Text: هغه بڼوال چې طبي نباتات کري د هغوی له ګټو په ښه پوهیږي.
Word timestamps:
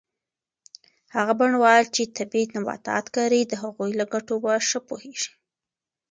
هغه 1.15 1.33
بڼوال 1.39 1.83
چې 1.95 2.01
طبي 2.17 2.43
نباتات 2.55 3.05
کري 3.15 3.41
د 3.45 3.53
هغوی 3.63 3.91
له 3.99 4.05
ګټو 4.13 4.35
په 4.43 4.51
ښه 4.67 4.79
پوهیږي. 4.87 5.31